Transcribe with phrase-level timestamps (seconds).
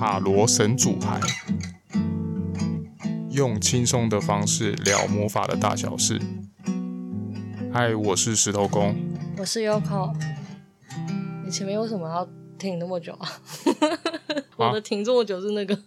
[0.00, 1.20] 塔罗神主牌，
[3.32, 6.18] 用轻松的方式聊魔法的大小事。
[7.70, 8.96] 嗨，我是石头公，
[9.36, 10.14] 我是 Yoko。
[11.44, 12.26] 你前面为什么要
[12.58, 13.28] 停那么久啊？
[14.56, 15.78] 我的停这么久是那个？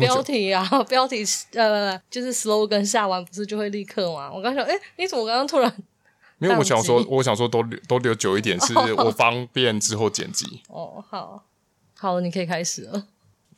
[0.00, 1.22] 标题啊，标题
[1.52, 4.32] 呃，就是 slogan 下完不是就会立刻吗？
[4.32, 5.70] 我刚想，哎、欸，你怎么刚刚突然？
[6.38, 10.62] 没有，我想说，我想说都留都留久一点，是我方便之后剪辑。
[10.68, 11.44] 哦，好，
[11.94, 13.04] 好，你可以开始了。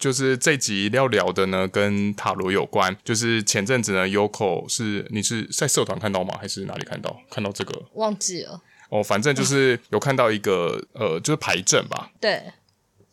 [0.01, 2.97] 就是这集要聊的呢，跟塔罗有关。
[3.05, 6.35] 就是前阵子呢，Yoko 是你是在社团看到吗？
[6.41, 7.21] 还是哪里看到？
[7.31, 7.83] 看到这个？
[7.93, 8.61] 忘记了。
[8.89, 12.11] 哦，反正就是有看到一个呃，就是牌阵吧。
[12.19, 12.43] 对。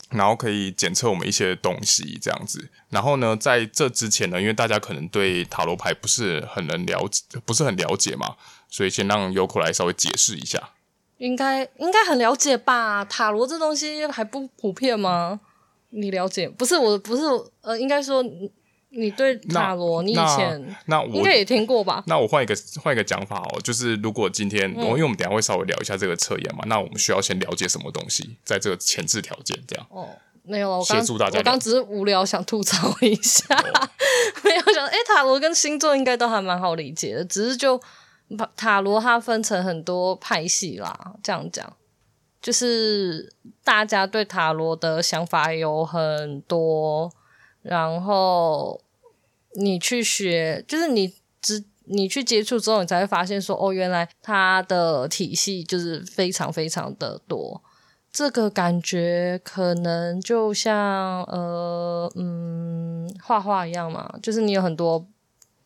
[0.10, 2.70] 然后可以检测我们一些东西，这样子。
[2.90, 8.38] 然后呢，在这之前呢，因为大家可能对塔罗牌不是很能了解，不是很了解嘛，
[8.70, 10.70] 所以先让 Yoko 来稍微解释一下。
[11.18, 13.04] 应该应该很了解吧？
[13.04, 15.42] 塔罗这东西还不普遍吗？
[15.90, 16.48] 你了解？
[16.50, 17.24] 不是我，不是
[17.62, 18.24] 呃，应该说
[18.90, 22.04] 你，对塔罗，你以前那我应该也听过吧？
[22.08, 29.86] 那我换一个换一个讲法哦，就是如果今天，嗯、因为我们等下会稍微聊一下这个测验嘛，那我们需要先了解什么东西，在这个前置条件这样。
[29.90, 30.10] 哦，
[30.44, 33.90] 没有，我刚协助大家，我刚只是无聊想吐槽一下，哦、
[34.44, 37.80] 没有想，哎，塔罗跟星座应该都还蛮好理解的，只是就
[38.56, 41.74] 塔罗它分成很多派系啦，这样讲。
[42.42, 47.12] 就是大家对塔罗的想法有很多，
[47.62, 48.80] 然后
[49.56, 57.62] 你去学，就是你只你去接触之后，你才会发现说，哦，原来它的体系就是非常非常的多。
[58.12, 65.06] 这个感觉可能就像呃嗯画画一样嘛，就是你有很多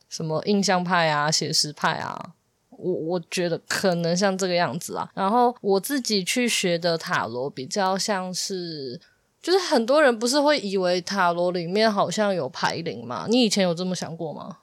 [0.10, 2.34] 什么印象派啊、写实派啊。
[2.82, 9.00] 我我觉得可能像这个样子啊，然后我自己去学的塔罗比较像是，
[9.42, 13.26] 就是很多人不是会以为塔罗里面好像有牌灵嘛？
[13.30, 14.58] 你以前有这么想过吗？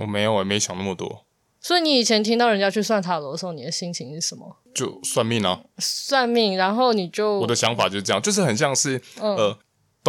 [0.00, 1.24] 我没有，我也没想那么多。
[1.60, 4.56] 所以你以前听到人家去算塔罗的时候，你的心情是什么？
[4.74, 9.58] 就算命啊，算命，然后你就，我的想法就是这样，就是很像是，嗯、呃。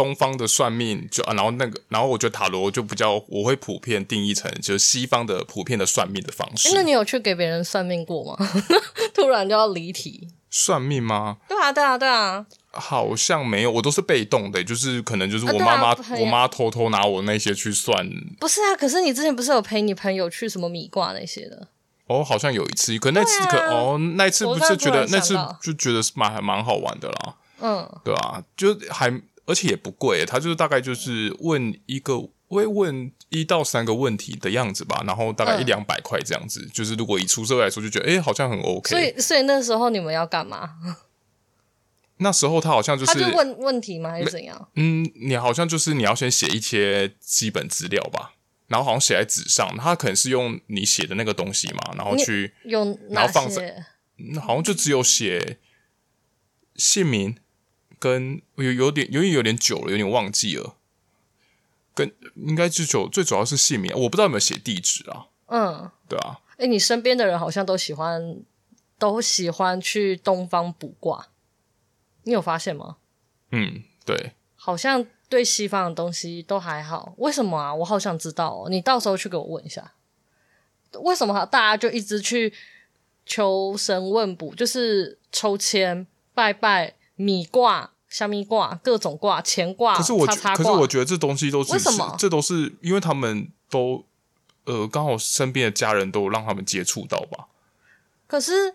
[0.00, 6.70] 东方的算命就啊，然后那个，然后我觉得塔罗就比较，我会普遍定义成就是西方的普遍的算命的方式。
[6.72, 8.48] 那你有去给别人算命过吗？
[9.12, 10.28] 突然就要离题。
[10.48, 11.36] 算命吗？
[11.46, 12.46] 对啊，对啊，对啊。
[12.72, 18.08] 好像没有，我都是被动的，就是可能就是我妈妈，啊啊、我妈偷偷拿我那些去算。
[18.40, 21.68] 不是啊，可是你之前不是有陪你朋友去什么米卦那些的？
[22.06, 27.34] 哦，好像有一次，可那次可、啊、哦，那一次不是觉得那次就觉得是蛮还蛮好玩的啦。
[27.60, 29.12] 嗯，对啊，就还。
[29.50, 36.60] 而且也不贵，他就是大概就是问一个，会问一到三个问题的样子吧，然后大概一两百块这样子。
[36.62, 38.88] 嗯、就是如果以出社会来说，就觉得哎、欸，好像很 OK。
[38.88, 40.70] 所以，所以那时候你们要干嘛？
[42.18, 44.10] 那时候他好像就是他就问问题吗？
[44.10, 44.68] 还是怎样？
[44.76, 48.34] 嗯，你好像就是你要先写一些基本资料吧，
[48.68, 53.84] 然后好像写在纸上，他可能是用你写的那个东西嘛，然后去用，然后放在，
[54.40, 55.58] 好像就只有写
[56.76, 57.36] 姓名。
[58.00, 60.74] 跟有有点，有点有点久了，有点忘记了。
[61.94, 65.26] 跟应该就主最主要是姓名，我不知道有没有写地址啊。
[65.46, 66.40] 嗯，对啊。
[66.52, 68.38] 哎、欸，你身边的人好像都喜欢
[68.98, 71.28] 都喜欢去东方卜卦，
[72.22, 72.96] 你有发现吗？
[73.50, 74.32] 嗯，对。
[74.56, 77.74] 好像对西方的东西都还好，为什么啊？
[77.74, 78.70] 我好想知道哦。
[78.70, 79.94] 你到时候去给我问一下，
[81.02, 82.52] 为什么大家就一直去
[83.26, 86.94] 求神问卜，就是抽签拜拜。
[87.20, 92.16] 米卦、虾米卦、各种卦、乾卦，可是我叉叉，可是我觉得这东西都是为什么？
[92.18, 94.02] 这都是因为他们都
[94.64, 97.48] 呃刚好身边的家人都让他们接触到吧。
[98.26, 98.74] 可是，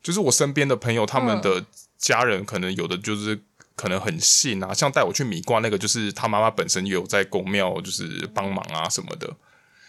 [0.00, 1.66] 就是我身边的朋友，他们的
[1.98, 3.42] 家人可能有的就是
[3.74, 9.34] 可能很信啊，像带我去米卦那个，就是他妈妈本身有在公庙，就是帮忙啊什么的。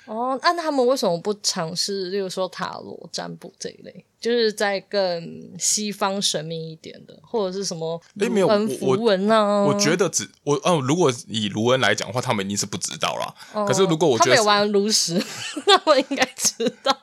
[0.08, 9.64] 哦，那他们为什么不尝试，例如说塔罗占卜这一类，就是在更西方神秘一点的，或者是什么卢恩符文啊？
[9.66, 13.34] 我觉得只我哦，如果以卢恩来讲的话，他们一定是不知道啦。
[13.54, 15.22] 哦、可是如果我觉得他们玩炉石，
[15.68, 16.96] 他们应该知道。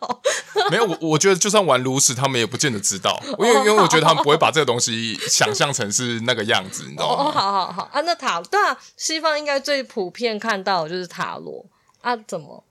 [0.71, 7.25] 没有，我我觉得就算玩炉石，他们也不见得知道，因为因为我觉得他们不会把这个东西想象成是那个样子，你知道吗？
[7.25, 11.67] 哦，好好好啊，那塔对啊，西方应该最普遍看到的就是塔罗
[12.01, 12.65] 啊，怎么？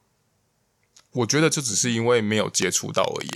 [1.13, 3.29] 我觉得这只是因为没有接触到而已，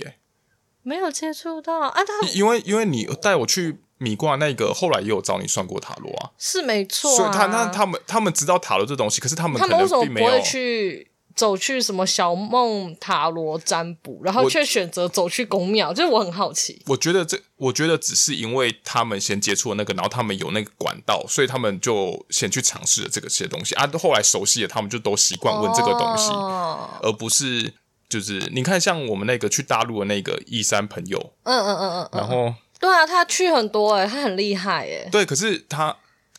[0.82, 1.92] 没有接触到啊！
[1.94, 7.16] 他因为因为你带我去米卦那个，后来也有找你算过塔罗啊，是没错啊。
[7.16, 16.82] 所以他那他们他们知道塔罗这东西，可是他们可能并没有他们为什么不会去走去什么小梦塔罗占卜，然后却选择走去宫庙，就是我很好奇。
[16.86, 23.88] 我觉得这，我觉得只是因为他们先接触了那个，然后他们有那个管道，所以他们就先去尝试了这个些东西啊。
[23.96, 27.72] 后来熟悉了，他们就都习惯问这个东西，哦、而不是
[28.08, 35.96] 就是你看，像我们那个去大陆的那个一三朋友，嗯嗯嗯嗯，然后对啊，他去很多哎、欸，他很厉害哎、欸，对，可是他。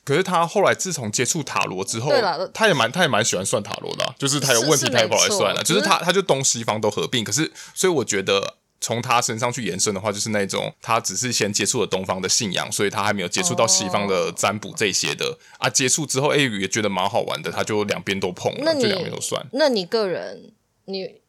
[0.10, 2.12] 可是他后来自从接触塔罗之后，
[2.52, 7.24] 他也蛮他也蛮喜欢算塔罗的、啊，就是他有问题他也跑来算了，就是他他就东西方都合并。
[7.24, 15.70] 可是所以我觉得从他身上去延伸的话，就是那种他只是先接触了东方的信仰，所以他还没有接触到西方的占卜这些的、哦、啊。
[15.70, 19.46] 接触之后，哎，也觉得蛮好玩的，他就两边都碰了，那你就两边都算。
[19.52, 20.54] 那你个人
[20.86, 21.22] 你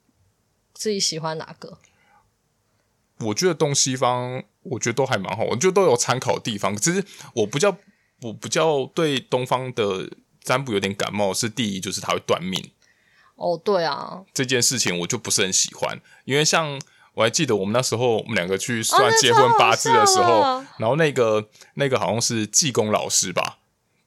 [0.73, 1.77] 自己喜欢哪个？
[3.19, 6.75] 我觉得东西方，我觉得都还蛮好，我觉得都有参考的地方。
[6.75, 7.05] 其实
[7.35, 7.77] 我不叫。
[8.22, 10.08] 我比较对东方的
[10.43, 12.70] 占卜有点感冒，是第一就是他会断命。
[13.37, 16.81] 哦，对啊，这件事情我就不是很喜欢，因为像
[17.14, 23.58] 我还记得我们那时候我们两个去算结婚八字的时候，哦、然后那个那个好像是济公老师吧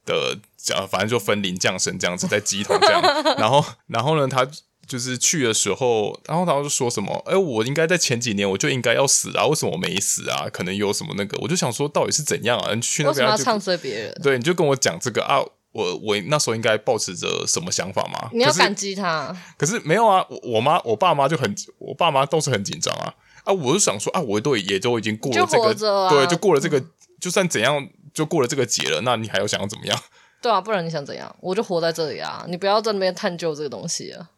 [0.06, 3.02] 的，讲反正就分灵降神这样子在鸡头这样，
[3.38, 4.46] 然后然后呢他。
[4.86, 10.48] 就是去的时候，然后他就说什么：“哎，我应该在前几年我就应该要死啊，为什么我没死啊？
[10.52, 12.74] 可能有什么那个？”我就想说，到底是怎样啊？
[12.74, 14.20] 你去那边要唱衰别人？
[14.22, 15.40] 对，你就跟我讲这个啊！
[15.72, 18.30] 我我那时候应该抱持着什么想法吗？
[18.32, 19.36] 你要感激他。
[19.58, 20.24] 可是没有啊！
[20.30, 23.12] 我我妈我爸妈就很，我爸妈都是很紧张啊！
[23.42, 26.80] 啊，我就想说啊，我都也都已经过了这个，啊、对，就过了这个，
[27.20, 30.00] 就算怎样就过了这个节了，那你还要想要怎么样？
[30.40, 31.34] 对啊，不然你想怎样？
[31.40, 32.44] 我就活在这里啊！
[32.46, 34.30] 你不要在那边探究这个东西啊！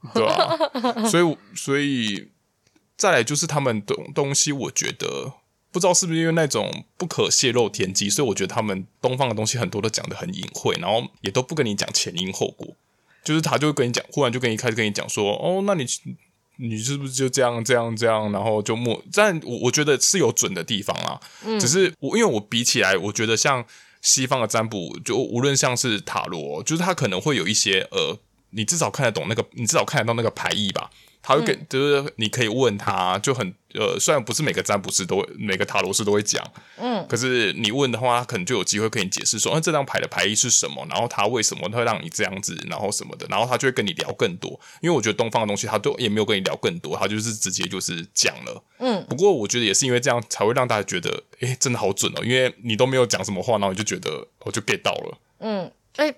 [0.14, 2.28] 对啊，所以所以
[2.96, 5.32] 再来就是他们东东西，我觉得
[5.72, 12.76] 不知道是不是因为那种不可泄露天机，所以我觉得他们东方的东西很多都讲得很隐晦，然后也都不跟你讲前因后果，
[13.24, 15.84] 就是他就会跟你讲，忽然就跟一开始跟你讲说，哦，那你
[16.58, 23.64] 你是不是就这样这样这样，然后就默，但我我觉得是有准的地方啊，嗯，只是我因为我比起来，我觉得像
[24.00, 28.20] 西方的占卜，就无论像是塔罗，就是他可能会有一些呃。
[28.50, 30.90] 你至少看得懂那个，你至少看得到那个牌意吧？
[31.20, 36.42] 他会给，嗯、就是你可以问他，就很呃，虽然不是每个占卜师都会，每个塔罗师都会讲，
[36.78, 44.58] 嗯，可是你问的话，他可能就有机会跟你解释说，嗯，这张牌的牌意是什么，然后他为什么会让你这样子，然后什么的，然后他就会跟你聊更多。
[44.80, 49.04] 因为我觉得东方的东西，他都也没有跟你聊更多，他就是直接就是讲了，嗯。
[49.08, 56.14] 不过我觉得也是因为这样，才会让大家觉得，诶，真的好准哦，因为你都没有讲什么话，然后你就觉得我就 get 到了，嗯，诶。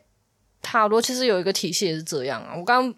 [0.63, 2.55] 塔罗其实有一个体系也是这样啊。
[2.57, 2.95] 我刚刚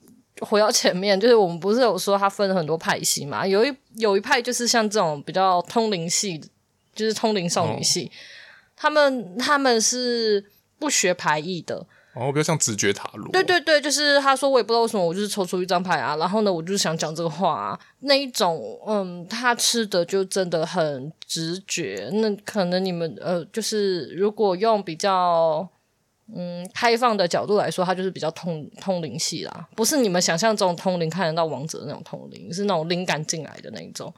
[0.49, 3.47] 回到前面，就是我们不是有说它分了很多派系嘛？
[3.47, 6.41] 有一有一派就是像这种比较通灵系，
[6.95, 8.11] 就是通灵少女系，哦、
[8.75, 10.45] 他们他们是
[10.79, 13.31] 不学牌意的，哦，比较像直觉塔罗。
[13.31, 22.11] 对对对，就是他说我也不知道为什么，我就是抽出一张牌啊，然后呢，我就是想讲这个话啊，那一种，嗯，他吃的就真的很直觉。
[22.15, 25.69] 那可能你们呃，就是如果用比较。
[26.35, 34.13] 嗯，开放的角度来说，它就是比较通通灵系啦，不是你们想象中通灵看得到王者的那种通灵，是那种灵感进来的那一种。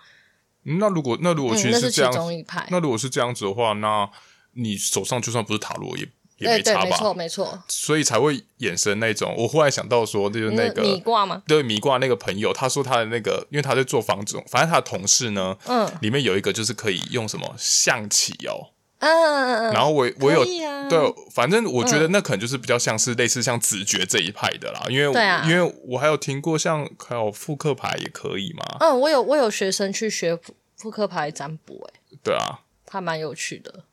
[0.64, 2.66] 嗯，那如果那如果其实是这样，嗯，那是其中一派。
[2.70, 4.08] 那如果是这样子的话，那
[4.52, 6.08] 你手上就算不是塔罗也
[6.38, 6.82] 也没差吧？
[6.82, 7.62] 对，没错没错。
[7.68, 9.34] 所以才会衍生那种。
[9.36, 11.42] 我忽然想到说，就是那个米卦吗？
[11.46, 18.73] 对，米卦那个朋友，他说他的那个，因为他在做房子，反正他的同事呢，嗯，里面有一个就是可以用什么象棋哦。
[19.04, 28.64] 嗯嗯嗯，然后我我有、啊、对，反正我觉得那可能就是比较像是类似像直觉这一派的啦，因为、啊、因为我还有听过像还有复刻牌也可以嘛。
[28.80, 30.38] 嗯，我有我有学生去学
[30.76, 33.84] 复刻牌占卜，哎，对啊，还蛮有趣的。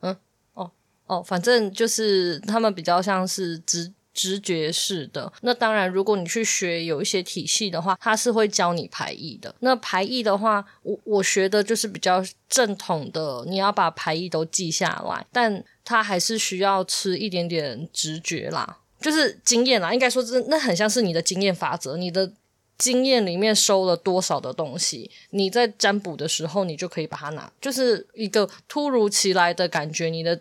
[0.00, 0.16] 嗯，
[0.54, 0.70] 哦
[1.06, 3.92] 哦，反正就是他们比较像是直。
[4.16, 9.54] 直觉式的，那当然，如果你去学有一些体系的话，它是会教你排意的。
[9.60, 19.92] 那排意的话，我我学的就是比较正统的，你要把排意都记下来，但它还是需要吃一点点直觉啦，就是经验啦。
[19.92, 22.32] 应该说，这那很像是你的经验法则，你的
[22.78, 30.40] 经验里面收了多少的东西，你在占卜的时候，你就可以把它拿，就是一个突如其来的感觉，你的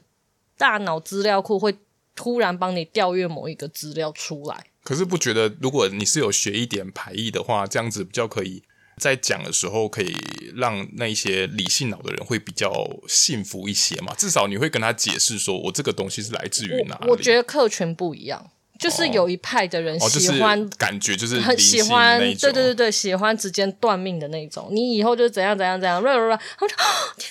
[0.58, 1.76] 大脑资料库会。
[2.16, 8.64] 突然帮你调阅某一个资料出来，可是不觉得如果你是有学一点排异的话，这样子比较可以
[8.98, 10.16] 在讲的时候可以
[10.56, 12.72] 让那一些理性脑的人会比较
[13.08, 14.14] 幸福一些嘛？
[14.16, 17.08] 至少你会跟他解释说，我这个东西是来自于哪里？
[17.08, 24.70] 我，我觉得客群不一样，就是有一派的人喜欢、哦哦、感觉就是很喜欢，对对对对，喜欢直接断命的那种。
[24.72, 26.76] 你以后就怎样怎样怎样，然后就
[27.20, 27.30] 天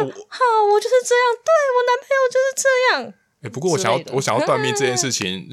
[0.00, 0.40] 哪，好，
[0.70, 3.14] 我就是这样，对我男朋友就是这样。
[3.48, 5.48] 不过我想要我想要断命这件 事情，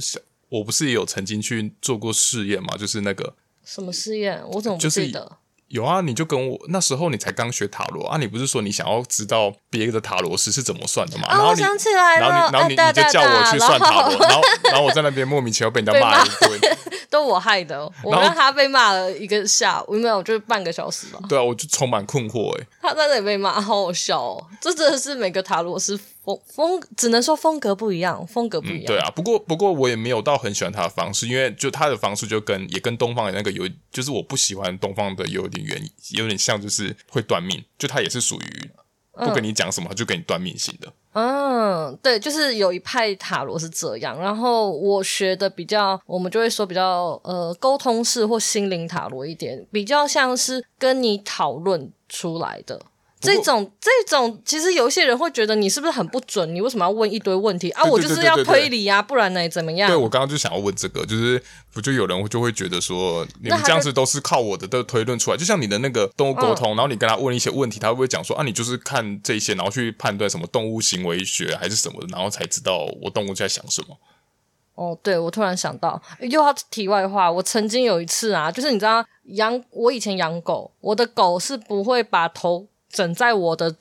[0.49, 2.77] 我我不是也有曾经去做过试验嘛？
[2.77, 3.33] 就是那个
[3.65, 4.41] 什么试验？
[4.51, 5.37] 我怎么不记得？
[5.69, 11.27] 有啊，你就跟我那时候你才刚学塔罗啊，你不是说你想要知道别的塔罗师是怎么算的吗？
[11.27, 16.77] 啊，我想起来了，然后你然后你你就叫我去算塔罗，然后然后我在那边莫名其妙被人家骂一顿，
[17.09, 21.19] 都我害的，我让他被骂了一个下午，没有，就是半个小时吧。
[21.27, 25.99] 对啊，我就充满困惑哎，他在那里被骂，好好笑哦，这真的是每个塔罗师。
[26.23, 28.85] 风风只能说风格不一样，风格不一样。
[28.85, 38.71] 嗯、对啊，不过不过我也没有到很喜欢他的方式，因为就他的方式就跟也跟东方的那个有，就是我不喜欢东方的有点原因，有点像就是会断命，就他也是属于
[39.11, 40.91] 不跟你讲什么，就给你断命型的。
[41.11, 52.81] 嗯，对，就是有一派塔罗是这样，然后我学的比较，我们就会说比较呃沟通式或心灵塔罗一点，比较像是跟你讨论出来的。
[53.23, 56.53] 这种这种，其实有一些人会觉得你是不是很不准？
[56.53, 57.83] 你为什么要问一堆问题啊？
[57.85, 59.89] 我就是要推理啊，不然呢怎么样？
[59.89, 73.97] 对，我刚刚就想要问这个，就是不就有人就会觉得说，你们这样子都是靠我的的推论出来，就像你的那个动物沟通，然后你跟他问一些问题，他会不会讲说啊，你就是看这些，然后去判断什么动物行为学还是什么的，然后才知道我动物在想什么？
[74.75, 82.67] 哦，对，我突然想到，又要题外话，我曾经有一次啊，就是你知道养我以前养狗，我的狗是不会把头。
[82.93, 83.75] 枕在我的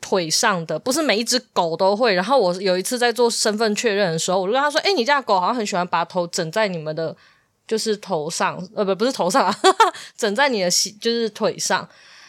[0.00, 2.12] 腿上的，不是每一只狗都会。
[2.14, 7.16] 然后我有一次在做身份确认的时候，我就跟他说：“哎、你家狗好像很喜欢把头枕在你们的，
[7.68, 9.56] 就是头上，呃，不，不是头上，啊，
[10.18, 11.88] 枕在你的就是腿上。”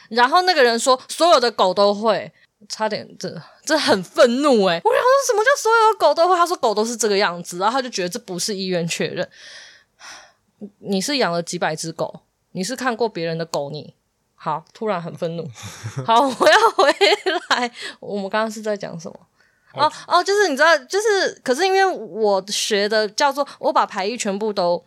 [0.10, 2.32] 然后那个人说：“所有的狗都会。”
[2.68, 3.30] 差点，这
[3.64, 4.82] 这很愤怒哎！
[4.84, 6.36] 我想说什么叫所有的狗都会？
[6.36, 9.30] 他说狗都是这个样子，然后他就觉得这不是医院确认。
[10.80, 12.22] 你是养了几百只狗？
[12.54, 13.70] 你是看过别人的狗？
[13.70, 13.94] 你？
[14.46, 15.50] 好，突然很愤怒。
[16.06, 16.96] 好，我要回
[17.50, 17.72] 来。
[18.00, 19.20] 我们刚刚是在讲什么？
[19.74, 24.86] 哦哦，就是你知道，就是可是因为我学的叫做我把牌意全部都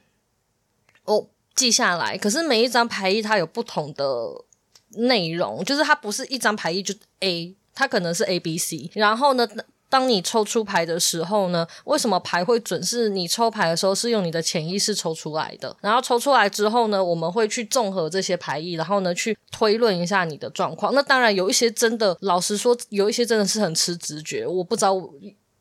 [1.06, 4.44] 我记下来，可是每一张牌意它有不同的
[4.90, 9.44] 内容，就是它不是一张牌意就 A，它可能是 A B C，然后呢？
[9.90, 12.82] 当你抽出牌的时候呢，为什么牌会准？
[12.82, 20.94] 是你抽牌的时候是用你的潜意识抽出来的，然后抽出来之后呢，我们会去综合这些牌意，然后呢去推论一下你的状况。
[20.94, 24.46] 那当然有一些真的，老实说，有一些真的是很吃直觉。
[24.46, 24.94] 我不知道，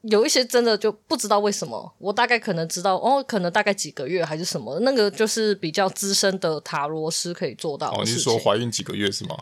[0.04, 1.94] 有一些真的就不知道为什么。
[1.98, 7.90] 我大概可能知道，哦，可能大概几个月还是什么，那个就是比较资深的塔罗师可以做到。
[7.92, 9.36] 哦，你是说怀孕几个月是吗？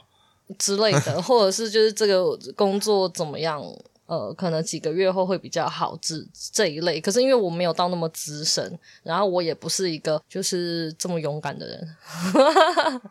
[0.57, 3.61] 之类的，或者是就是这个工作怎么样？
[4.05, 6.15] 呃，可能几个月后会比较好，这
[6.51, 7.01] 这一类。
[7.01, 11.87] 可是因为我没有到那么资深，然后我也不是一个就是这么勇敢的人，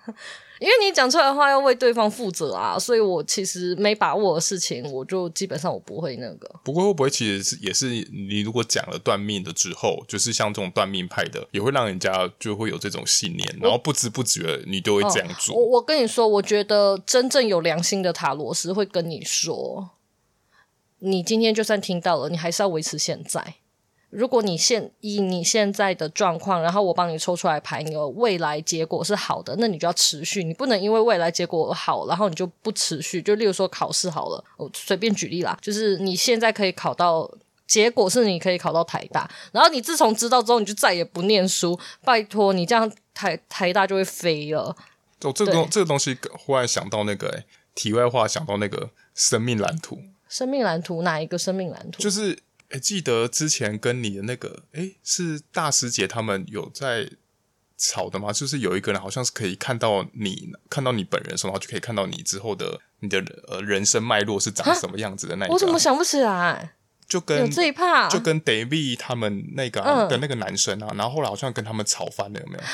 [0.61, 6.49] 因为你讲出来的话要为对方负责啊，所以我其实没把握的事情，我就基本上我不会那个。
[6.63, 15.57] 不过会不会其实是也是你如果讲了断命的之后，就是像这种断命派的，也会让人家就会有这种信念，然后不知不觉你就会这样做。
[15.57, 19.91] 哦，我我跟你说，我觉得真正有良心的塔罗师会跟你说。
[21.05, 23.57] 你今天就算听到了，你还是要维持现在。
[24.09, 30.45] 如果你现以你现在的状况，然后我帮你抽出来牌，你的未来结果是好的，那你就要持续。
[30.45, 33.21] 你不能因为未来结果好，然后你就不持续。
[33.21, 37.29] 就例如说考试好了，我随便举例啦，就是你现在可以考到，
[37.67, 41.77] 结果是你可以考到台大，然后你自从知道之后，你就再也不念书。
[42.05, 44.77] 拜托你这样台台大就会飞了。
[45.23, 47.45] 哦，这个东这个东西忽然想到那个诶，
[47.75, 49.99] 题外话想到那个生命蓝图。
[50.35, 52.03] 生命蓝图哪一个生命蓝图？
[52.03, 52.33] 就是
[52.71, 57.09] 诶、欸，记得之前跟你的那个诶、欸，是大师姐他们有在
[57.79, 58.33] 吵的吗？
[58.33, 65.55] 就是有一个人好像是可以看到你，看到你本人的时候，然后就可以看到你之后的你的呃人生脉络是长什么样子的那一个。
[65.55, 66.73] 我怎么想不起来？
[67.07, 72.65] 就跟有这一趴，就跟 David 他们那个、啊嗯、的那个男生啊，然后后来好像跟他们吵翻了，有没有？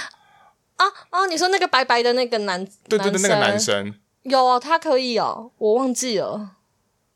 [0.77, 1.27] 啊啊！
[1.27, 6.57] 你说那个白白的那个男，对对对，那个男生有啊，他可以哦，我忘记了。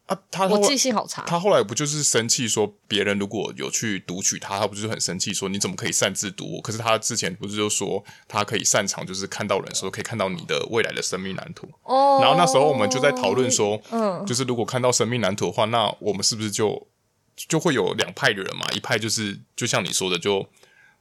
[0.07, 1.23] 啊，他我记性好差。
[1.27, 6.61] 他后来不就是生气说，别人如果有去读取他，他不就是很生气说，你怎么可以擅自读我？
[6.61, 11.67] 可是他之前不是就说他可以擅长，就是看到人的时候可以看到你的未来的生命蓝图。
[11.85, 12.19] 哦。
[12.21, 16.87] 然后那时候我们就在讨论说，嗯，就是如果看到生命蓝图的话，那我们是不是就
[17.35, 18.67] 就会有两派的人嘛？
[18.75, 20.47] 一派就是就像你说的，就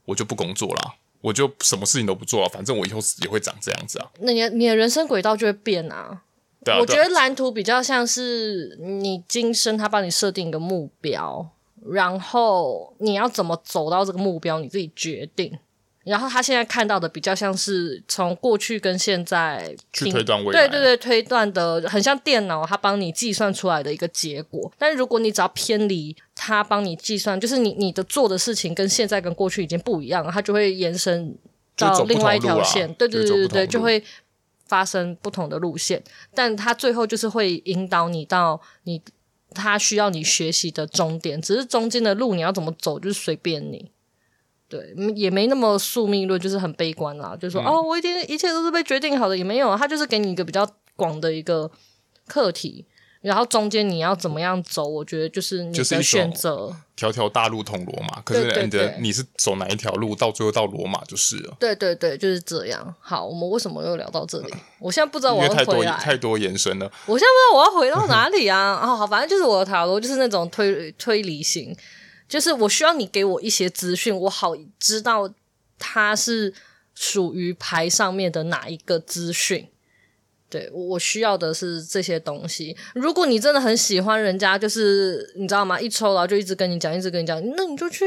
[0.05, 4.09] 我就不工作啦，我就什么事情都不做了，反正我以后也会长这样子啊。
[4.21, 6.21] 那你你的人生轨道就会变啊。
[6.63, 11.49] 对啊，我觉得蓝图比较像是你今生他帮你设定一个目标，
[11.91, 15.57] 然后你要怎么走到这个目标，你自己决定。
[16.03, 24.69] 然后他现在看到的比较像是从过去跟现在去推断未来，对对对，推断的很像电脑，他帮你计算出来的一个结果。
[24.77, 31.33] 但如果你只要偏离他帮你计算，就是你你的做的事情跟现在跟过去已经不一样了，他就会延伸
[31.77, 32.93] 到另外一条线。
[32.95, 34.03] 对对对对对，就会
[34.65, 36.03] 发生不同的路线，
[36.33, 39.01] 但他最后就是会引导你到你
[39.53, 43.91] 他需要你学习的终点，只是中间的路你要怎么走就是随便你。
[44.67, 51.69] 对，也没那么宿命论，就是很悲观啦，就是说、嗯、哦，我一定一切都是被决定好的，也没有，他就是给你一个比较广的一个
[52.25, 52.87] 课题。
[53.23, 54.85] 然后中间你要怎么样走？
[54.85, 56.75] 我觉得就是你的选择。
[56.95, 61.55] 条条大路通罗马，可是你的你是走哪一条路，到最后到罗马就是了。
[61.57, 62.93] 对对对，就是这样。
[62.99, 64.53] 好，我们为什么又聊到这里？
[64.77, 65.63] 我现在不知道我要回来。
[65.63, 66.85] 因为太多太多延伸了。
[67.05, 68.73] 我现在不知道我要回到哪里啊？
[68.83, 71.75] 哦，好，反正就是我的塔罗就是那种推推理型，
[72.27, 75.33] 就是我需要你给我一些资讯，我好知道
[75.79, 76.53] 它是
[76.93, 79.69] 属于牌上面的哪一个资讯。
[80.53, 82.77] 对，我需要的是这些东西。
[82.93, 85.81] 如果你真的很喜欢人家，就是你知道吗？
[85.81, 88.05] 一抽然后就一直跟你讲，一直跟你讲，那你就去，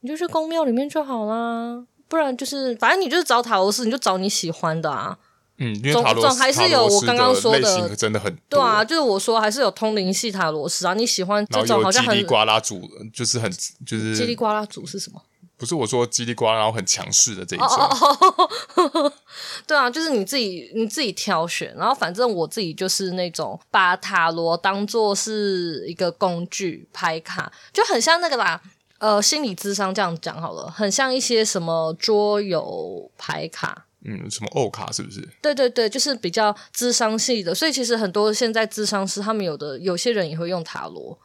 [0.00, 1.82] 你就去宫庙里面就好啦。
[2.06, 5.16] 不然就是，反正你就是找塔罗师，你就找你喜欢的啊。
[5.56, 8.84] 嗯，因为塔罗总还是有我刚刚说的，真的很对啊。
[8.84, 10.92] 就是我说还是有通灵系塔罗师啊。
[10.92, 13.50] 你喜欢这种好像很叽里呱啦组，就是很
[13.86, 15.22] 就是叽里呱啦组是什么？
[15.58, 17.68] 不是我说叽里呱啦，然后很强势的这一种。
[17.68, 19.12] Oh,
[19.66, 28.60] 对啊，就是你自己你自己挑选，然后反正我自己就是那种把塔罗当做是一个工具牌卡，就很像那个啦。
[28.98, 35.28] 呃，心理智商这样讲好了，很像一些什么桌游牌卡，嗯，什么欧卡是不是？
[35.42, 37.54] 对对对，就是比较智商系的。
[37.54, 41.18] 所以其实很多现在智商师他们有的有些人也会用塔罗。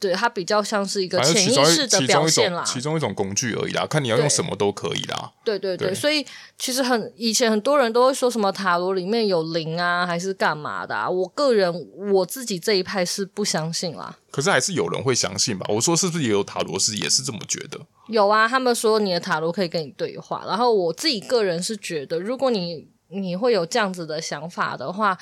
[0.00, 5.30] 对，它比较像是一个潜意识的表现啦，其中一种工具而已啦，看你要用什么都可以啦。
[5.44, 6.24] 对对对，对，所以
[6.58, 11.08] 其实很以前很多人都会说什么塔罗里面有灵啊，还是干嘛的啊？
[11.08, 11.70] 我个人
[12.12, 14.16] 我自己这一派是不相信啦。
[14.30, 15.66] 可是还是有人会相信吧？
[15.68, 17.78] 我说是不是也有塔罗师也是这么觉得？
[18.08, 25.18] 有啊，他们说你的塔罗可以跟你对话，然后我自己个人是觉得，如果你你会有这样子的想法的话。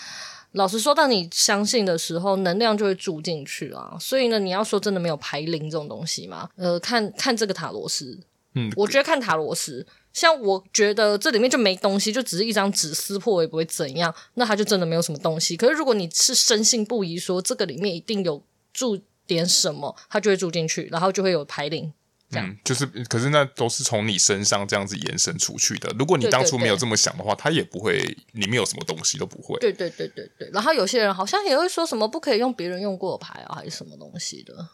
[0.58, 3.96] 老实说，当你相信的时候，能量就会注进去啊。
[4.00, 6.48] 所以呢，你要说真的没有牌灵这种东西吗？
[6.56, 8.18] 呃，看看这个塔罗斯，
[8.56, 15.56] 嗯，我觉得看塔罗斯，像我觉得这里面就没东西，就只是一张纸撕破也不会怎样，那它就真的没有什么东西。
[15.56, 21.92] 可是如果你是深信不疑，说这个里面一定有注点什么，它就会住进去，然后就会有牌灵。
[22.32, 25.88] 嗯，就是，可是那都是从你身上这样子延伸出去的。
[25.98, 27.98] 如果你当初没有这么想的话，他也不会
[28.32, 29.58] 里面有什么东西都不会。
[29.60, 30.50] 对对对对对。
[30.52, 34.68] 然后有些人好像也会说什么不可以用别人用过的牌啊，还是什么东西的，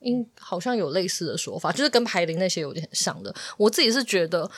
[0.00, 3.34] 应好像有类似的说法，就是跟牌灵那些有点像的。
[3.58, 4.50] 我自己是觉得，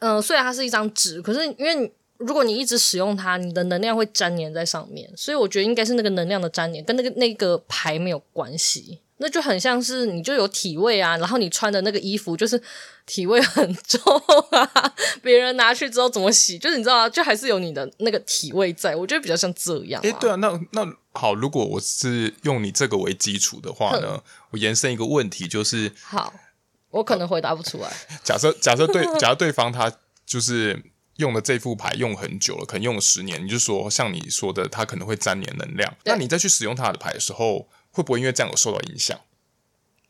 [0.00, 8.98] 嗯、呃，虽然它是一张纸，可是因为如果你一直使用它，你的能量会粘黏在上面，所以我觉得应该是那个能量的粘黏，跟那个那个牌没有关系。
[9.22, 12.60] 那就很像是你就有体味啊，然后你穿的那个衣服就是
[13.04, 14.00] 体味很重
[14.50, 20.00] 啊，别人拿去之后怎么洗，就是你知道啊，就还是有你的那个体味在，我觉得比较像这样。
[20.02, 26.32] 哎，对啊，那那好，如果我是用你这个为基础的话呢，我延伸一个问题就是，好，
[26.88, 27.92] 我可能回答不出来。
[28.24, 29.92] 假设假设对，假设对方他
[30.24, 30.82] 就是
[31.16, 37.68] 用的这副牌用很久了，可能用了十年，你就说像你说的，他可能会粘黏能量，那你再去使用他的牌的时候。
[37.90, 39.18] 会不会因为这样有受到影响？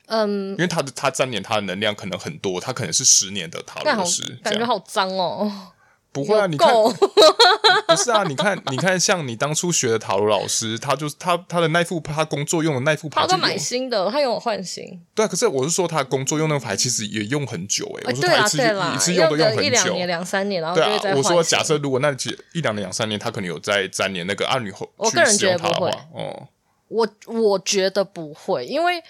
[0.07, 5.69] 嗯，因为他的他粘连他的能量可能很多，他可能是十年的塔罗师，感觉好脏哦。
[6.13, 6.69] 不会啊，你看，
[7.87, 15.01] 不是啊，你看，你看，像你当初学的塔罗老师，他就是他他的那副他工作用的那副牌，他都买新的，他有换新。
[15.15, 18.11] 对啊，可是我是说他工作用那个牌其实也用很久哎、欸。
[18.11, 21.15] 我说他一次一次用都用很久，一两年两三年，然后对啊。
[21.15, 26.49] 我说假设如果那几一两年两三年，他可能有在粘连那个按女后去使用它的话，哦。
[26.91, 29.03] 我我觉得不会，因为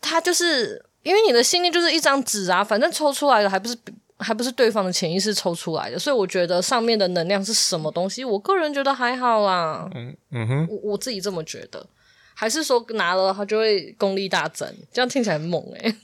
[0.00, 3.76] 他就是因为你的信念就是一张纸啊，反正抽出来的还不是
[4.18, 9.88] 还不是对方的潜意识抽出来的，所以我觉得上面的能量是什么东西，我个人觉得还好啦。
[9.94, 11.86] 嗯嗯哼，我我自己这么觉得，
[12.34, 15.96] 还是说拿了他就会功力大增，这样听起来很猛诶、欸。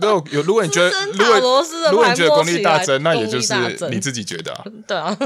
[0.00, 3.54] 有有，如果你觉得如果如果你觉得功力大增，那也就是
[3.90, 4.64] 你自己觉得啊。
[4.86, 5.16] 对啊，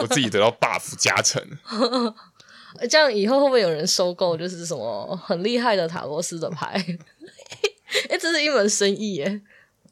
[0.00, 1.42] 我自己得到 buff 加成。
[2.90, 4.36] 这样以后会不会有人收购？
[4.36, 6.74] 就是什么很厉害的塔罗斯的牌？
[8.10, 9.40] 哎，这是一门生意耶！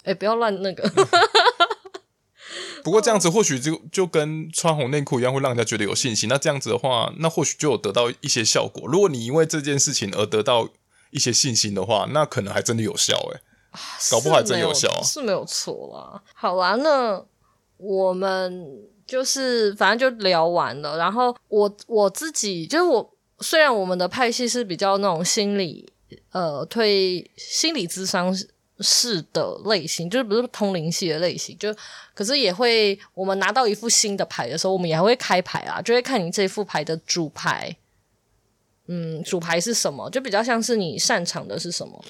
[0.02, 0.90] 哎，不要乱那个。
[2.82, 6.28] 不过这样子或许就就跟穿红内裤一样，会让人家觉得有信心。
[6.28, 8.88] 那这样子的话，那或许就有得到一些效果。
[8.88, 10.68] 如果你因为这件事情而得到
[11.10, 13.40] 一些信心的话，那可能还真的有效哎，
[14.10, 16.20] 搞不好还真有效，是没有错啦。
[16.34, 17.24] 好啦，那
[17.76, 18.91] 我们。
[19.06, 25.90] 就是反正就聊完了，然后我我自己就是我，虽然我们的派系是比较那种心理
[26.30, 28.34] 呃推心理咨商
[28.80, 31.74] 式的类型，就是不是通灵系的类型，就
[32.14, 37.76] 可是也会我们拿到一副新的牌的时候，我们也还会开牌啊，就会看你这副牌的主牌，
[38.86, 42.04] 嗯，主牌是什么，就比较像是你擅长的是什么。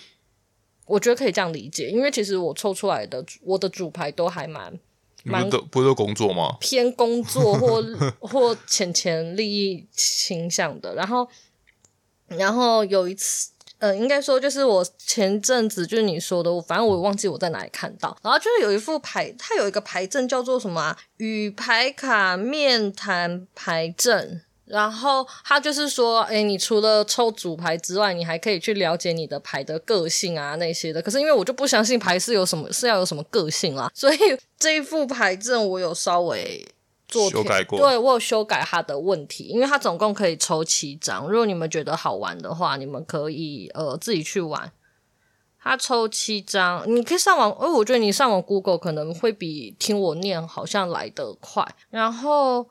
[0.87, 4.79] 我觉得可以这样理解，因为其实我抽出来的我的主牌都还蛮
[5.25, 6.57] 蛮都，不是工作吗？
[6.61, 7.83] 偏工作或
[8.21, 10.95] 或钱钱利益倾向的。
[10.95, 11.29] 然后，
[12.29, 18.17] 然后有一次，呃，应该说就是我前阵子就是你说的，反正我忘记我在哪里看到。
[18.23, 20.99] 然后就是有一副牌，它有一个牌阵叫做什么啊？
[21.19, 24.43] 与牌卡面谈牌阵。
[24.73, 31.03] 然后他就是说，哎，你除了抽主牌之外，你还可以去了解你的牌的个性啊那些的。
[31.03, 34.19] 可是因为我就不相信牌是有什么是要有什么个性啦，所以
[34.59, 36.67] 这一副牌阵我有稍微
[37.07, 41.29] 做修改过，对，我有修改它的问题，因为它总共可以抽七张。
[41.29, 44.73] 如果你们觉得好玩的话，你们可以呃自己去玩。
[45.63, 51.63] 它抽七张，你可以上网，哦，我觉得你上网 Google 可能会比听我念好像来得快。
[51.91, 52.67] 然后。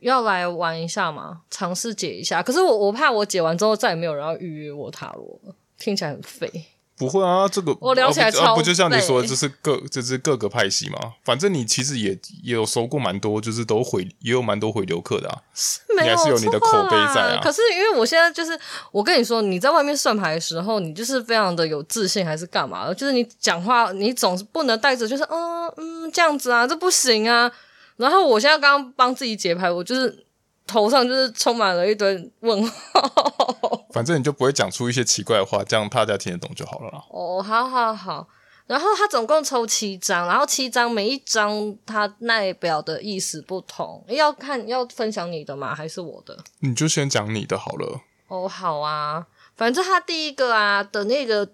[0.00, 1.40] 要来玩一下吗？
[1.50, 2.42] 尝试解一下。
[2.42, 6.66] 可是我我怕我解完之后再也没有人要预约我塔罗了，听起来很废。
[6.96, 10.98] 不会啊，这个我聊起来超、啊不，就像你说的，就是各就是各个派系嘛。
[11.22, 12.10] 反正你其实也
[12.42, 15.38] 也有收过蛮多，就是都回也有蛮多回流客的啊。
[15.54, 17.40] 是没有，你还是有你的口碑在啊。
[17.40, 18.58] 可是因为我现在就是
[18.90, 22.92] 我跟你说，你在外面算牌的时候，你就是非常的有自信，还是干嘛？
[22.92, 27.48] 就是你讲话，你总是不能带着就是嗯嗯这样子啊，这不行啊。
[27.98, 30.24] 然后我现在刚刚帮自己解牌，我就是。
[30.70, 37.02] 头上就是充满了一堆问号，反正你就不会讲出一些奇怪的话，这样大家听得懂就好了啦。
[37.08, 38.28] 哦，好好好。
[38.66, 44.04] 然后他总共抽七张，然后七张每一张它代表的意思不同。
[44.08, 45.74] 要看要分享你的吗？
[45.74, 46.36] 还是我的？
[46.58, 48.02] 你就先讲你的好了。
[48.26, 49.26] 哦，好啊。
[49.56, 51.48] 反正他第一个啊的那个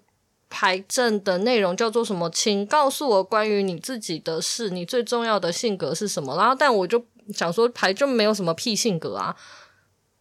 [0.55, 2.29] 牌阵的内容叫做什么？
[2.29, 6.37] 请告诉我关于你自己的事，你最重要的性格是什么？
[6.37, 7.03] 然后，但我就。
[7.33, 9.35] 想说牌就没有什么屁性格啊，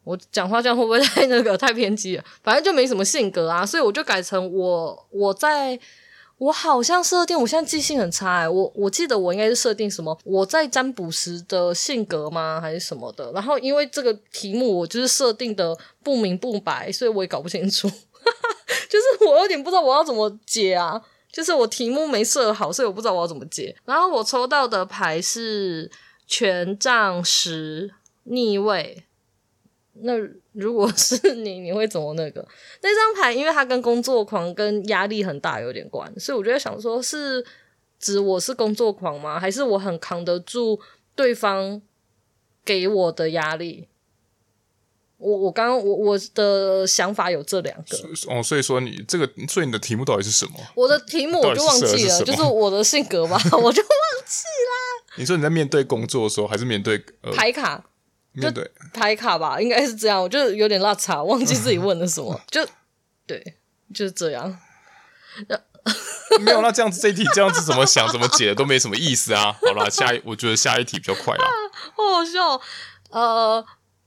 [0.05, 2.25] 我讲话这样会不会太那个太偏激了？
[2.43, 5.79] 反正就没什么性格啊，所以我就改成我我在
[6.39, 12.59] 我好像设定，我现在记性很差哎，我我记得我应该是设定什么我在占卜时的性格吗？
[12.59, 13.31] 还是什么的？
[13.33, 17.87] 然后因为这个题目我就是设定的不明不白，所 以我也搞不清楚，
[18.89, 23.77] 就是我有点不知道我要怎么解啊，就是我题目没设好，所以我不知道我要怎么解。
[23.85, 25.91] 然后我抽到的牌是。
[26.27, 29.05] 权杖十逆位，
[29.93, 30.15] 那
[30.53, 32.49] 如果是你，你会怎么那个？
[32.81, 37.45] 那张牌，因为它跟工作狂跟压力很大有点关，所以我就在想说，是
[37.99, 39.39] 指我是工作狂吗？
[39.39, 40.81] 还是我很扛得住
[41.15, 41.83] 对方
[42.65, 43.87] 给我的压力？
[45.17, 47.97] 我我刚刚我我的想法有这两个。
[48.29, 50.53] 哦，所以说你这个，所以你的题目到底是什么？
[50.75, 53.91] 我的题目我就忘记了，是就是我的性格吧， 我就忘
[54.27, 54.75] 记啦。
[55.17, 57.85] 你说你在面对工作的时候，还是面对、呃、牌卡？
[58.33, 60.21] 面对排卡吧，应该是这样。
[60.21, 62.39] 我就有点落差，忘记自己问的什么。
[62.51, 62.67] 就
[63.27, 63.57] 对，
[63.95, 64.59] 就是这样。
[66.41, 69.57] 没有，那这样子这一题这样子怎么想怎么解都没什么意思啊。
[69.63, 71.45] 好了，下一我觉得下一题比较快啊。
[71.95, 72.61] 好好笑，
[73.11, 73.65] 呃。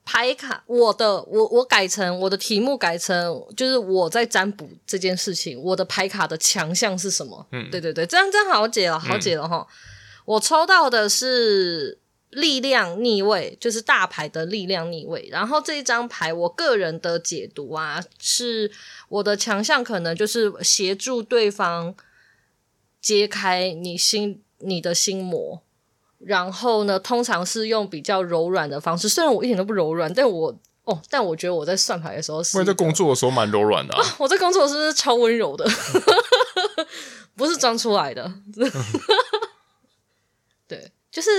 [0.10, 7.46] 牌卡，我的我我改成我的题目改成就是我在占卜这件事情，我的牌卡的强项是什么？
[7.52, 9.58] 嗯，对对对，这样这样好解了，好解了哈。
[9.58, 9.68] 嗯、
[10.24, 15.28] 我抽到的是力量逆位，就是大牌的力量逆位。
[15.30, 18.72] 然后这一张牌，我个人的解读啊，是
[19.10, 21.94] 我的强项可能就是协助对方
[23.02, 25.62] 揭开你心你的心魔。
[26.20, 29.08] 然后呢，通常是用比较柔软的方式。
[29.08, 30.54] 虽然我一点都不柔软，但我
[30.86, 33.96] 哦，但我觉得我在算牌的时候是，我在工作的时候蛮柔软的。
[34.18, 35.64] 我在工作的时候是超温柔的，
[37.36, 38.34] 不是装出来的。
[40.68, 41.30] 对，就是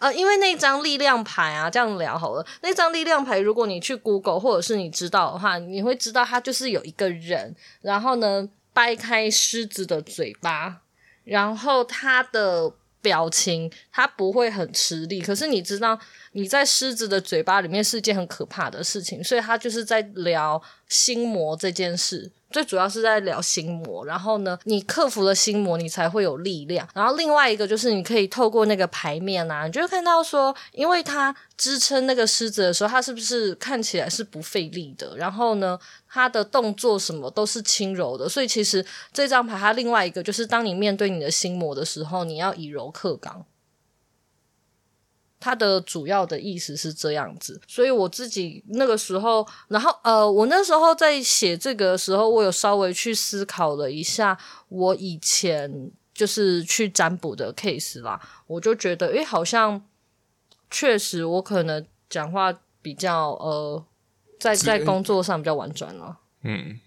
[0.00, 2.44] 呃，因为那张力量牌啊，这样聊好了。
[2.62, 10.80] 那张力量牌，如果你去 Google 或者是你知道的话，你会知道它就是有一个人，然后呢，掰开狮子的嘴巴，
[11.22, 12.72] 然后他的。
[13.04, 15.98] 表情，他不会很吃力，可是你知道
[16.32, 22.32] 你在狮子的嘴巴里面是一件很可怕的事情，所以他就是在聊心魔这件事。
[22.50, 26.88] 最主要是在聊心魔，然后呢，你克服了心魔，你才会有力量。
[26.94, 35.16] 然后另外一个就是，你可以透过那个牌面啊，你就会看到说，因为它支撑那个狮子的时候，它是不是看起来是不费力的？
[35.16, 35.76] 然后呢，
[36.14, 38.28] 他的动作什么都是轻柔的。
[38.28, 43.44] 所以其实这张牌它另外一个就是，当你面对你的心魔的时候，你要以柔克刚。
[45.40, 59.84] 它的主要的意思是这样子，所以我自己那个时候，然后呃，我那时候在写这个的时候，我有稍微去思考了一下我以前就是去占卜的 case 啦，我就觉得，诶，好像
[60.70, 63.84] 确实我可能讲话比较呃，
[64.38, 66.18] 在在工作上比较婉转了。
[66.42, 66.80] 嗯，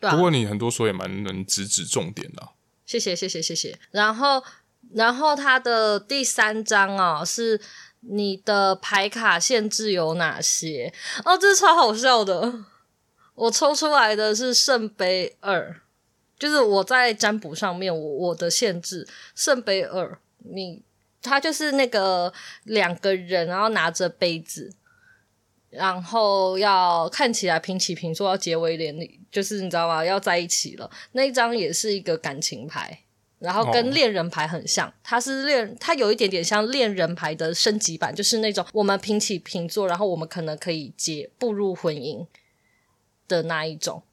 [0.00, 0.14] 对啊。
[0.14, 2.50] 不过你很多时候也蛮能直指重点的啊。
[2.86, 3.78] 谢谢谢谢谢谢。
[3.90, 4.42] 然后
[4.94, 7.60] 然后他的第三章啊是。
[8.04, 10.92] 你的牌卡限制有哪些？
[11.24, 12.52] 哦，这是超好笑的。
[13.36, 15.80] 我抽出来的是圣杯二，
[16.36, 20.18] 就是我在占卜上面，我我的限制圣杯二。
[20.38, 20.82] 你
[21.22, 22.32] 他就是那个
[22.64, 24.74] 两个人，然后拿着杯子，
[25.72, 30.04] 然后要看起来平起平坐，要结为连理，就是你知道吗？
[30.04, 30.88] 要在一起了。
[31.12, 33.00] 那一张也是一个感情牌。
[33.38, 42.24] 然后跟恋人牌很像，它是恋，它有一点点像恋人牌的升级版，就是那种我们平起平坐，然后我们可能可以结步入婚姻
[43.26, 44.04] 的那一种。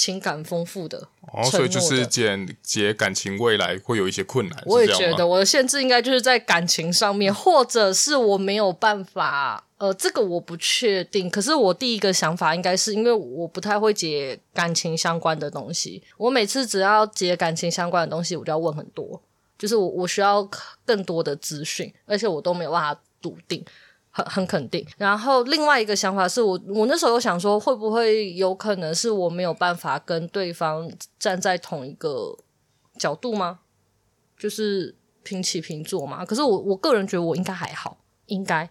[0.00, 4.62] 情感丰富的，哦，所以就是解解感情未来会有一些困难。
[4.64, 11.28] 我也觉得我的限制应该就是在感情上面，或者是我没有办法，呃，这个我不确定。
[11.28, 19.20] 可是我第一个想法应该是因为我不太会解感情相关的东西，我每次只要解感情相关的东西，我就要问很多，
[19.58, 20.48] 就是我我需要
[20.86, 23.62] 更多的资讯，而且我都没有办法笃定。
[24.12, 32.36] 很很肯定，然后另外一个想法是我我那时候有想说，会不会有可能是我没有办法跟对方站在同一个
[32.98, 33.60] 角度吗？
[34.36, 36.24] 就是平起平坐嘛。
[36.24, 38.68] 可是我我个人觉得我应该还好，应该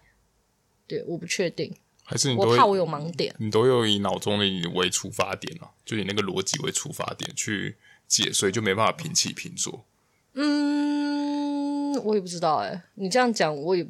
[0.86, 1.74] 对，我不确定，
[2.04, 9.86] 还是你我怕我有盲点，你都有以脑中的你为出发点啊，就以那个逻辑为出发点去解，所以就没办法平起平坐。
[10.34, 13.88] 嗯，我也不知道哎、欸，你这样讲我也。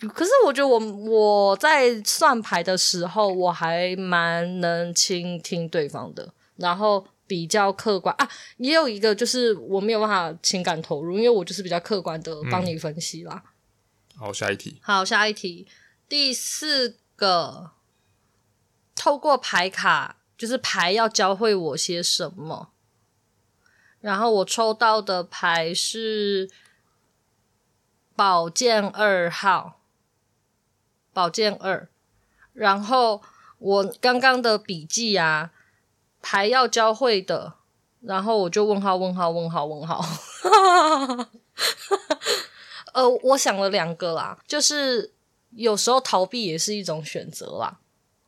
[0.00, 8.28] 可是我觉得我我在算牌的时候，我还蛮能倾听对方的，然后比较客观啊。
[8.58, 13.42] 也有一个就是我没有办法情感投入，因为我就是比较客观的帮你分析啦。
[13.46, 14.18] 嗯。
[14.18, 14.78] 好，下一题。
[14.82, 15.66] 好，下一题。
[16.06, 17.70] 第四个，
[18.94, 22.68] 透过牌卡，就是牌要教会我些什么？
[24.00, 26.50] 然后我抽到的牌是
[28.14, 29.80] 宝剑二号。
[31.16, 31.88] 宝剑二，
[32.52, 33.22] 然后
[33.56, 35.50] 我刚刚的笔记啊，
[36.20, 37.54] 牌要教会的，
[38.02, 40.04] 然后我就问号问号问号问号，
[42.92, 45.14] 呃，我想了两个啦，就是
[45.52, 47.80] 有时候逃避也是一种选择啦。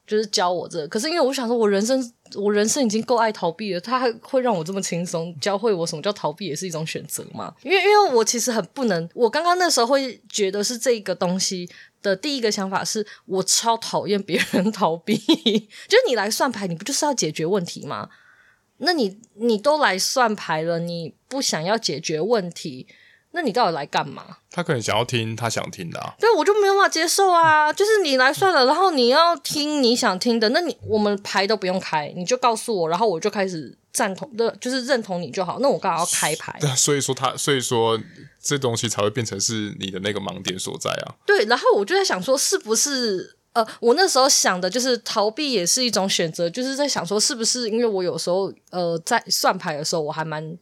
[0.09, 7.55] 就是教我这，可是因为我想说，我人生我人生已经够爱逃避了，他还会让我这么轻松教会我什么叫逃避也是一种选择嘛？
[7.63, 11.69] 因为因为我其实很不能，我刚刚那时候会觉得是这个东西
[12.01, 15.15] 的第一个想法是我超讨厌别人 逃避，
[15.87, 18.09] 就是你来算牌，你不就是要解决问题吗？
[18.79, 22.87] 那你你都来算牌了，你不想要解决问题？
[23.39, 24.25] 那你到底来干嘛？
[24.51, 27.73] 他可能想要听他想听的啊，对，我就没有办法接受啊。
[27.73, 35.61] 就是你来算了，然后你要听你想听的，那你我们牌都不用开，你就告诉我，然后我就开始赞同的，就是认同你就好。
[35.61, 37.97] 那我刚好要开牌，对，所以说他，所以说
[38.43, 41.15] 这东西才会变成是你的那个盲点所在啊。
[41.25, 50.59] 对，然后我就在想说，是不是呃，我那时候想的就是逃避也是一种选择，就是在想说，是不是因为我有时候呃在算牌的时候，我还蛮。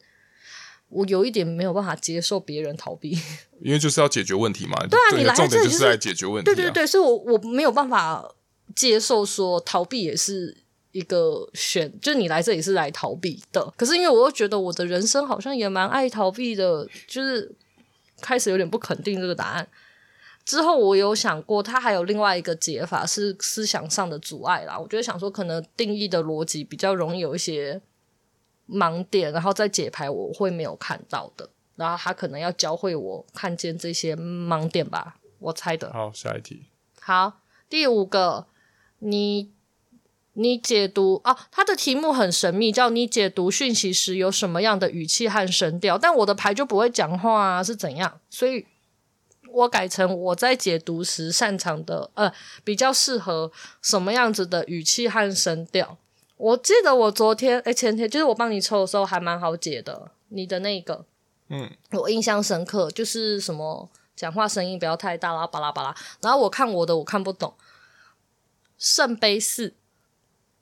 [0.89, 3.11] 我有一点没有办法接受别人逃避，
[3.61, 4.77] 因为就是要解决问题嘛。
[4.87, 6.55] 对啊，你来这里重点就是来解决问题啊。
[6.55, 8.33] 对对对，所以我我没有办法
[8.73, 10.55] 接受说逃避也是
[10.93, 13.73] 一个选，就是你来这里是来逃避的。
[13.75, 17.53] 可是因为我又觉得我的人生好像也蛮爱逃避的，就是
[18.21, 19.67] 开始有点不肯定这个答案。
[20.45, 24.79] 之后我有想过，他还有另外一个解法是思想上的阻碍啦。
[24.79, 27.81] 我觉得想说，可能定义的逻辑比较容易有一些。
[28.67, 31.49] 盲点，然后再解牌，我会没有看到的。
[31.75, 35.93] 然后他可能要教会我看见这些盲点吧，我猜的。
[35.93, 36.65] 好，下一题。
[36.99, 38.47] 好，第五个，
[38.99, 39.51] 你
[40.33, 45.97] 你解读啊，他的题目很神秘，叫你解读讯息时有什么样的语气和声调？
[45.97, 48.19] 但我的牌就不会讲话啊，是怎样？
[48.29, 48.65] 所以
[49.51, 53.51] 我改成我在解读时擅长的，呃，比较适合
[53.81, 55.97] 什么样子的语气和声调？
[56.37, 61.03] 我记得我昨天诶，前天就是我帮你抽的时候还蛮好解的，你的那个，
[61.49, 65.95] 嗯，我印象深刻，就是什么讲话声音不要太大啦，巴拉巴拉。
[66.21, 67.53] 然后我看我的，我看不懂。
[68.77, 69.73] 圣杯四，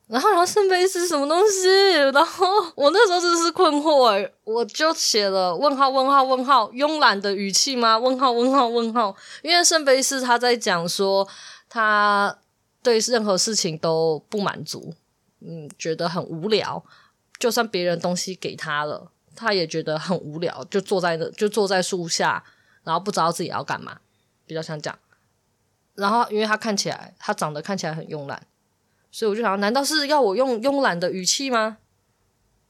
[0.07, 1.67] 然后然后圣杯是什么东西？
[2.13, 7.97] 然后我那时候真是困惑哎，我就写了问号问号问号，慵懒的语气吗？
[7.97, 11.27] 问号问号问号，因为圣杯四他在讲说
[11.67, 12.39] 他
[12.81, 14.93] 对任何事情都不满足，
[15.45, 16.84] 嗯，觉得很无聊，
[17.39, 22.43] 就算别人东西给他了，他也觉得很无聊，就坐在那，就坐在树下，
[22.84, 23.99] 然后不知道自己要干嘛，
[24.45, 24.99] 比较像这样。
[25.93, 28.47] 然后因为他看起来，他长得看起来很慵懒。
[29.12, 31.77] 所以我就想，难道是要我用慵懒的语气吗？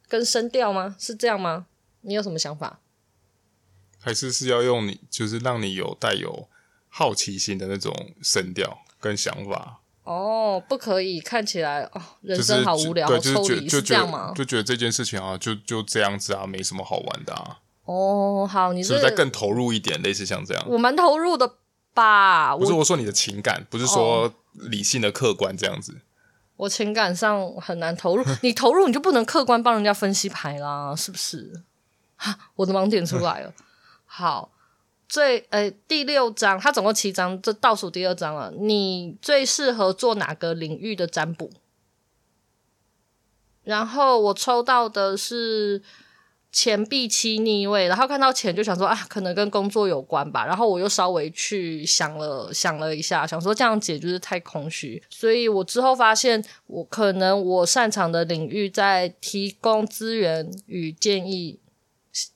[0.08, 0.96] 跟声调吗？
[1.00, 1.66] 是这样吗？
[2.02, 2.80] 你有什么想法？
[4.00, 6.48] 还是是要用你，就是让你有带有
[6.88, 9.80] 好奇心的那种声调跟想法？
[10.06, 14.32] 哦，不可以，看起来哦，人生好无聊，就是、好抽离，是这样吗？
[14.36, 17.60] 就觉得这件事情啊，就就这样子啊，没什么好玩的啊。
[17.84, 20.64] 哦，好，你是不是再更投入一点，类似像这样？
[20.70, 21.56] 我蛮投入的
[21.94, 22.56] 吧？
[22.56, 25.92] 不是，我说你的情感，不是说理性的客观这样子。
[25.92, 26.02] 哦
[26.58, 31.64] 我情感上很难投入，你投入你就不能客观帮人家分析牌啦，是不是？
[32.16, 33.54] 哈， 我的盲点出来了。
[34.06, 34.50] 好，
[35.08, 38.52] 最呃、第六章，它总共七章，这倒数第二章了。
[38.58, 41.52] 你最适合做哪个领域的占卜？
[43.64, 45.82] 然后我抽到的是。
[46.52, 50.46] 钱币七逆位，然后看到钱就想说啊，可能跟工作有关吧。
[50.46, 61.60] 然后我又稍微去想了想了一下，想说这样解就是太空虚，所以我之后发现我可能我擅长的领域在提供资源与建议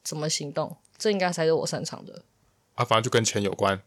[0.04, 2.24] 怎么行动，这应该才是我擅长的。
[2.80, 3.80] 啊，反正就跟钱有关。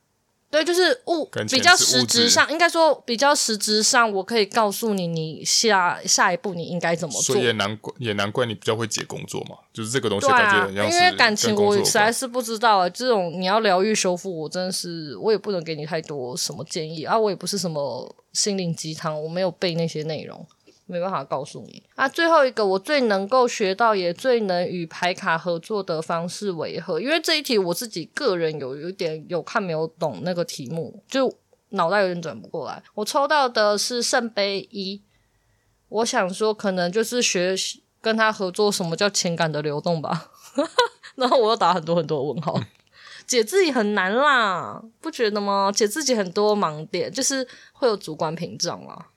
[0.51, 7.35] 对，就是物比较实质上，应该说比较实质上，我可以告诉你，你下下一步你应该怎么做。
[7.35, 10.95] 所以也难怪，也难怪你比较会解工作嘛，就是这个东西感觉很像是。
[10.95, 20.47] 因为感情我实在是不知道啊，这种你要疗愈修复，我真的是我也不能给你太多什么建议啊，我也不是什么心灵鸡汤，我没有背那些内容。
[20.87, 22.09] 没办法告诉你啊！
[22.09, 27.01] 最后一个，我最能够学到，也最能与牌卡合作的方式为何？
[27.01, 31.33] 因为这一题我自己个人有有点有看没有懂那个题目，就
[31.71, 32.83] 脑袋有点转不过来。
[32.95, 35.03] 我抽到的是圣杯一，
[35.89, 37.55] 我想说可能就是学
[38.01, 40.31] 跟他合作，什么叫情感的流动吧。
[41.15, 42.61] 然后我又打很多很多问号，
[43.27, 45.71] 解自己很难啦，不觉得吗？
[45.73, 49.09] 解自己很多盲点，就是会有主观屏障啦。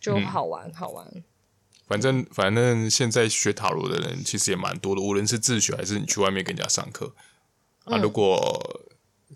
[0.00, 1.06] 就好玩，嗯、好玩。
[1.86, 7.14] 反正反正现在学塔罗的人其实也蛮多的，无论是自学还是你去外面给人家上课。
[7.86, 8.84] 嗯、啊，如果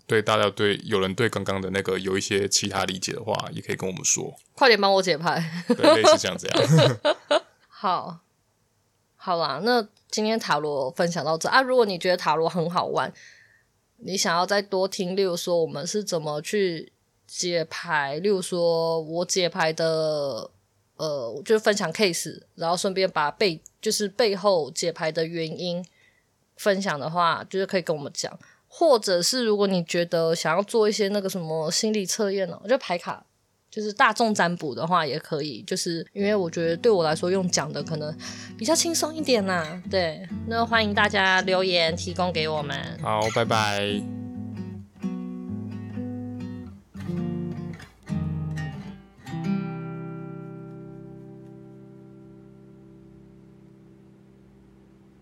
[0.05, 4.35] 对大家对有人对刚刚的那个有一些其他理解的话，也可以跟我们说。
[4.53, 6.97] 快点帮我解牌，对，类似像这样。
[7.67, 8.19] 好，
[9.15, 11.59] 好啦，那今天塔罗分享到这啊。
[11.61, 13.11] 如果你觉得塔罗很好玩，
[13.97, 16.92] 你想要再多听，例如说我们是怎么去。
[17.35, 20.51] 解牌，例如说我解牌的，
[20.97, 25.83] 呃，就是分享 case，然后顺便把背就是背后解牌的原因
[26.55, 33.25] 分享的话，就是可以跟我们讲，或者是如果你觉得想要做一些那个什么心理测验呢，就牌卡
[33.71, 38.15] 就是大众占卜的话也可以，就是因为我觉得对我来说用讲的可能
[38.55, 39.81] 比较轻松一点呐。
[39.89, 42.77] 对，那欢迎大家留言提供给我们。
[43.01, 44.22] 好，拜拜。